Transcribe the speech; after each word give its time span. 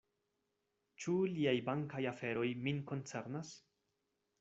Ĉu 1.03 1.19
liaj 1.35 1.55
bankaj 1.69 2.03
aferoj 2.15 2.49
min 2.67 2.85
koncernas? 2.95 3.55